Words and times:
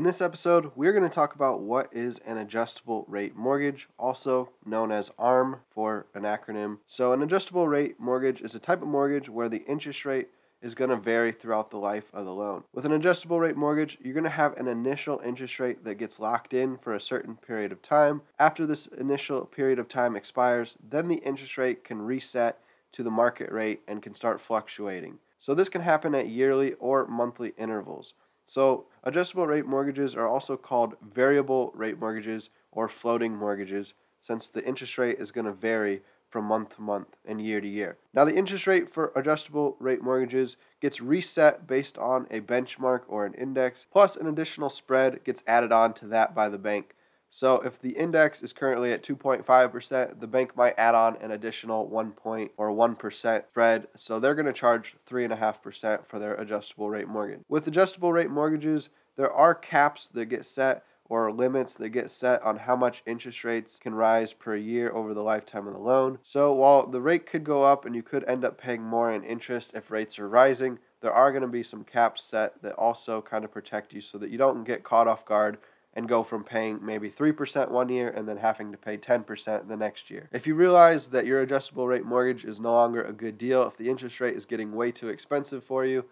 In 0.00 0.04
this 0.04 0.22
episode, 0.22 0.72
we're 0.76 0.94
going 0.94 1.04
to 1.04 1.14
talk 1.14 1.34
about 1.34 1.60
what 1.60 1.90
is 1.92 2.20
an 2.24 2.38
adjustable 2.38 3.04
rate 3.06 3.36
mortgage, 3.36 3.86
also 3.98 4.48
known 4.64 4.90
as 4.90 5.10
ARM 5.18 5.60
for 5.68 6.06
an 6.14 6.22
acronym. 6.22 6.78
So, 6.86 7.12
an 7.12 7.20
adjustable 7.20 7.68
rate 7.68 8.00
mortgage 8.00 8.40
is 8.40 8.54
a 8.54 8.58
type 8.58 8.80
of 8.80 8.88
mortgage 8.88 9.28
where 9.28 9.50
the 9.50 9.62
interest 9.68 10.06
rate 10.06 10.28
is 10.62 10.74
going 10.74 10.88
to 10.88 10.96
vary 10.96 11.32
throughout 11.32 11.70
the 11.70 11.76
life 11.76 12.04
of 12.14 12.24
the 12.24 12.32
loan. 12.32 12.64
With 12.72 12.86
an 12.86 12.92
adjustable 12.92 13.40
rate 13.40 13.58
mortgage, 13.58 13.98
you're 14.00 14.14
going 14.14 14.24
to 14.24 14.30
have 14.30 14.56
an 14.56 14.68
initial 14.68 15.20
interest 15.22 15.60
rate 15.60 15.84
that 15.84 15.96
gets 15.96 16.18
locked 16.18 16.54
in 16.54 16.78
for 16.78 16.94
a 16.94 17.00
certain 17.00 17.36
period 17.36 17.70
of 17.70 17.82
time. 17.82 18.22
After 18.38 18.64
this 18.64 18.86
initial 18.86 19.44
period 19.44 19.78
of 19.78 19.86
time 19.86 20.16
expires, 20.16 20.78
then 20.82 21.08
the 21.08 21.16
interest 21.16 21.58
rate 21.58 21.84
can 21.84 22.00
reset 22.00 22.58
to 22.92 23.02
the 23.02 23.10
market 23.10 23.52
rate 23.52 23.82
and 23.86 24.00
can 24.00 24.14
start 24.14 24.40
fluctuating. 24.40 25.18
So 25.38 25.54
this 25.54 25.68
can 25.68 25.82
happen 25.82 26.14
at 26.14 26.28
yearly 26.28 26.72
or 26.80 27.06
monthly 27.06 27.52
intervals. 27.58 28.14
So 28.50 28.86
adjustable 29.04 29.46
rate 29.46 29.64
mortgages 29.64 30.16
are 30.16 30.26
also 30.26 30.56
called 30.56 30.96
variable 31.00 31.70
rate 31.72 32.00
mortgages 32.00 32.50
or 32.72 32.88
floating 32.88 33.36
mortgages 33.36 33.94
since 34.18 34.48
the 34.48 34.66
interest 34.66 34.98
rate 34.98 35.20
is 35.20 35.30
going 35.30 35.44
to 35.44 35.52
vary 35.52 36.02
from 36.28 36.46
month 36.46 36.74
to 36.74 36.82
month 36.82 37.16
and 37.24 37.40
year 37.40 37.60
to 37.60 37.68
year. 37.68 37.96
Now, 38.12 38.24
the 38.24 38.34
interest 38.34 38.66
rate 38.66 38.90
for 38.90 39.12
adjustable 39.14 39.76
rate 39.78 40.02
mortgages 40.02 40.56
gets 40.80 41.00
reset 41.00 41.68
based 41.68 41.96
on 41.96 42.26
a 42.28 42.40
benchmark 42.40 43.02
or 43.06 43.24
an 43.24 43.34
index, 43.34 43.86
plus 43.92 44.16
an 44.16 44.26
additional 44.26 44.68
spread 44.68 45.22
gets 45.22 45.44
added 45.46 45.70
on 45.70 45.94
to 45.94 46.08
that 46.08 46.34
by 46.34 46.48
the 46.48 46.58
bank. 46.58 46.96
So, 47.30 47.60
if 47.60 47.80
the 47.80 47.90
index 47.90 48.42
is 48.42 48.52
currently 48.52 48.92
at 48.92 49.04
2.5%, 49.04 50.20
the 50.20 50.26
bank 50.26 50.56
might 50.56 50.74
add 50.76 50.96
on 50.96 51.16
an 51.16 51.30
additional 51.30 51.86
1 51.86 52.10
point 52.10 52.50
or 52.56 52.70
1% 52.70 53.44
spread. 53.48 53.86
So, 53.96 54.18
they're 54.18 54.34
going 54.34 54.46
to 54.46 54.52
charge 54.52 54.96
3.5% 55.08 56.06
for 56.06 56.18
their 56.18 56.34
adjustable 56.34 56.90
rate 56.90 57.06
mortgage. 57.06 57.40
With 57.48 57.68
adjustable 57.68 58.12
rate 58.12 58.30
mortgages, 58.30 58.88
there 59.16 59.32
are 59.32 59.54
caps 59.54 60.08
that 60.08 60.26
get 60.26 60.44
set 60.44 60.84
or 61.10 61.32
limits 61.32 61.74
that 61.74 61.90
get 61.90 62.10
set 62.10 62.42
on 62.42 62.56
how 62.56 62.76
much 62.76 63.02
interest 63.04 63.44
rates 63.44 63.78
can 63.78 63.94
rise 63.94 64.32
per 64.32 64.54
year 64.54 64.92
over 64.92 65.12
the 65.12 65.22
lifetime 65.22 65.66
of 65.66 65.74
the 65.74 65.80
loan. 65.80 66.18
So 66.22 66.52
while 66.52 66.86
the 66.86 67.00
rate 67.00 67.26
could 67.26 67.42
go 67.42 67.64
up 67.64 67.84
and 67.84 67.96
you 67.96 68.02
could 68.02 68.24
end 68.24 68.44
up 68.44 68.58
paying 68.58 68.82
more 68.82 69.12
in 69.12 69.24
interest 69.24 69.72
if 69.74 69.90
rates 69.90 70.18
are 70.20 70.28
rising, 70.28 70.78
there 71.00 71.12
are 71.12 71.32
going 71.32 71.42
to 71.42 71.48
be 71.48 71.64
some 71.64 71.82
caps 71.82 72.22
set 72.22 72.62
that 72.62 72.74
also 72.74 73.20
kind 73.20 73.44
of 73.44 73.52
protect 73.52 73.92
you 73.92 74.00
so 74.00 74.18
that 74.18 74.30
you 74.30 74.38
don't 74.38 74.62
get 74.62 74.84
caught 74.84 75.08
off 75.08 75.24
guard 75.24 75.58
and 75.94 76.08
go 76.08 76.22
from 76.22 76.44
paying 76.44 76.78
maybe 76.84 77.10
3% 77.10 77.70
one 77.70 77.88
year 77.88 78.08
and 78.08 78.28
then 78.28 78.36
having 78.36 78.70
to 78.72 78.78
pay 78.78 78.96
10% 78.96 79.68
the 79.68 79.76
next 79.76 80.10
year. 80.10 80.28
If 80.32 80.46
you 80.46 80.54
realize 80.54 81.08
that 81.08 81.26
your 81.26 81.40
adjustable 81.40 81.88
rate 81.88 82.04
mortgage 82.04 82.44
is 82.44 82.60
no 82.60 82.72
longer 82.72 83.02
a 83.02 83.12
good 83.12 83.38
deal, 83.38 83.64
if 83.64 83.76
the 83.76 83.90
interest 83.90 84.20
rate 84.20 84.36
is 84.36 84.46
getting 84.46 84.72
way 84.72 84.92
too 84.92 85.08
expensive 85.08 85.64
for 85.64 85.84
you 85.84 86.04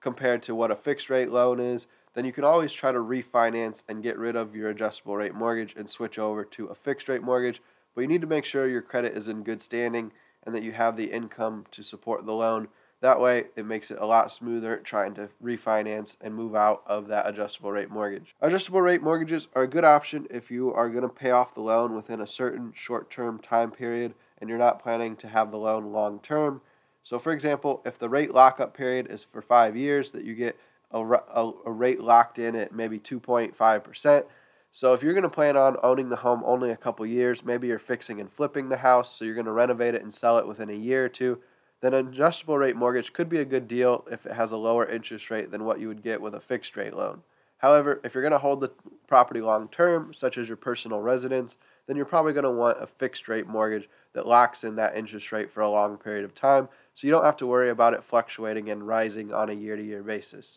compared 0.00 0.42
to 0.42 0.54
what 0.54 0.70
a 0.70 0.76
fixed 0.76 1.08
rate 1.08 1.30
loan 1.30 1.60
is, 1.60 1.86
then 2.14 2.24
you 2.24 2.32
can 2.32 2.44
always 2.44 2.72
try 2.72 2.92
to 2.92 2.98
refinance 2.98 3.82
and 3.88 4.02
get 4.02 4.18
rid 4.18 4.36
of 4.36 4.54
your 4.54 4.68
adjustable 4.68 5.16
rate 5.16 5.34
mortgage 5.34 5.74
and 5.76 5.88
switch 5.88 6.18
over 6.18 6.44
to 6.44 6.66
a 6.66 6.74
fixed 6.74 7.08
rate 7.08 7.22
mortgage. 7.22 7.62
But 7.94 8.02
you 8.02 8.08
need 8.08 8.20
to 8.20 8.26
make 8.26 8.44
sure 8.44 8.66
your 8.66 8.82
credit 8.82 9.16
is 9.16 9.28
in 9.28 9.44
good 9.44 9.62
standing 9.62 10.12
and 10.44 10.54
that 10.54 10.62
you 10.62 10.72
have 10.72 10.96
the 10.96 11.10
income 11.10 11.64
to 11.70 11.82
support 11.82 12.26
the 12.26 12.32
loan. 12.32 12.68
That 13.02 13.18
way, 13.18 13.46
it 13.56 13.66
makes 13.66 13.90
it 13.90 13.98
a 14.00 14.06
lot 14.06 14.30
smoother 14.30 14.76
trying 14.76 15.14
to 15.14 15.28
refinance 15.42 16.16
and 16.20 16.36
move 16.36 16.54
out 16.54 16.84
of 16.86 17.08
that 17.08 17.28
adjustable 17.28 17.72
rate 17.72 17.90
mortgage. 17.90 18.36
Adjustable 18.40 18.80
rate 18.80 19.02
mortgages 19.02 19.48
are 19.56 19.64
a 19.64 19.68
good 19.68 19.84
option 19.84 20.28
if 20.30 20.52
you 20.52 20.72
are 20.72 20.88
going 20.88 21.02
to 21.02 21.08
pay 21.08 21.32
off 21.32 21.52
the 21.52 21.60
loan 21.60 21.96
within 21.96 22.20
a 22.20 22.28
certain 22.28 22.72
short 22.72 23.10
term 23.10 23.40
time 23.40 23.72
period 23.72 24.14
and 24.38 24.48
you're 24.48 24.58
not 24.58 24.80
planning 24.80 25.16
to 25.16 25.26
have 25.26 25.50
the 25.50 25.56
loan 25.56 25.92
long 25.92 26.20
term. 26.20 26.60
So, 27.02 27.18
for 27.18 27.32
example, 27.32 27.82
if 27.84 27.98
the 27.98 28.08
rate 28.08 28.32
lockup 28.32 28.72
period 28.72 29.08
is 29.10 29.24
for 29.24 29.42
five 29.42 29.76
years, 29.76 30.12
that 30.12 30.22
you 30.22 30.36
get 30.36 30.56
a, 30.92 31.00
a, 31.00 31.52
a 31.66 31.72
rate 31.72 32.00
locked 32.00 32.38
in 32.38 32.54
at 32.54 32.72
maybe 32.72 33.00
2.5%. 33.00 34.24
So 34.70 34.94
if 34.94 35.02
you're 35.02 35.12
going 35.12 35.22
to 35.24 35.28
plan 35.28 35.56
on 35.56 35.76
owning 35.82 36.08
the 36.08 36.16
home 36.16 36.42
only 36.46 36.70
a 36.70 36.76
couple 36.76 37.04
years, 37.04 37.44
maybe 37.44 37.66
you're 37.66 37.80
fixing 37.80 38.20
and 38.20 38.30
flipping 38.30 38.68
the 38.68 38.78
house, 38.78 39.14
so 39.14 39.24
you're 39.24 39.34
going 39.34 39.46
to 39.46 39.52
renovate 39.52 39.96
it 39.96 40.02
and 40.02 40.14
sell 40.14 40.38
it 40.38 40.46
within 40.46 40.70
a 40.70 40.74
year 40.74 41.04
or 41.04 41.08
two, 41.08 41.40
then 41.82 41.92
an 41.92 42.08
adjustable 42.08 42.56
rate 42.56 42.76
mortgage 42.76 43.12
could 43.12 43.28
be 43.28 43.38
a 43.38 43.44
good 43.44 43.68
deal 43.68 44.06
if 44.10 44.24
it 44.24 44.32
has 44.32 44.52
a 44.52 44.56
lower 44.56 44.86
interest 44.86 45.30
rate 45.30 45.50
than 45.50 45.64
what 45.64 45.80
you 45.80 45.88
would 45.88 46.02
get 46.02 46.22
with 46.22 46.34
a 46.34 46.40
fixed 46.40 46.76
rate 46.76 46.94
loan. 46.94 47.22
However, 47.58 48.00
if 48.02 48.14
you're 48.14 48.22
going 48.22 48.32
to 48.32 48.38
hold 48.38 48.60
the 48.60 48.72
property 49.06 49.40
long 49.40 49.68
term, 49.68 50.14
such 50.14 50.38
as 50.38 50.48
your 50.48 50.56
personal 50.56 51.00
residence, 51.00 51.56
then 51.86 51.96
you're 51.96 52.06
probably 52.06 52.32
going 52.32 52.44
to 52.44 52.50
want 52.50 52.82
a 52.82 52.86
fixed 52.86 53.28
rate 53.28 53.46
mortgage 53.46 53.88
that 54.14 54.26
locks 54.26 54.64
in 54.64 54.76
that 54.76 54.96
interest 54.96 55.30
rate 55.32 55.50
for 55.50 55.60
a 55.60 55.70
long 55.70 55.96
period 55.96 56.24
of 56.24 56.34
time 56.34 56.68
so 56.94 57.06
you 57.06 57.10
don't 57.10 57.24
have 57.24 57.36
to 57.38 57.46
worry 57.46 57.70
about 57.70 57.94
it 57.94 58.04
fluctuating 58.04 58.68
and 58.68 58.86
rising 58.86 59.32
on 59.32 59.50
a 59.50 59.54
year 59.54 59.76
to 59.76 59.82
year 59.82 60.02
basis. 60.02 60.50